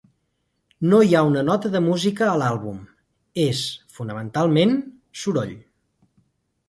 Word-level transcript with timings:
No 0.93 1.01
hi 1.07 1.11
ha 1.17 1.21
una 1.31 1.43
nota 1.49 1.69
de 1.75 1.81
música 1.89 2.25
a 2.31 2.33
l'àlbum; 2.43 2.79
és, 3.47 3.61
fonamentalment, 3.99 4.75
soroll. 5.25 5.55